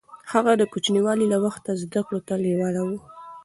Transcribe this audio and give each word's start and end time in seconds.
هغه 0.31 0.51
د 0.59 0.63
کوچنيوالي 0.73 1.25
له 1.33 1.37
وخته 1.45 1.71
زده 1.81 2.01
کړو 2.07 2.19
ته 2.27 2.33
لېواله 2.43 2.81
و. 2.87 2.89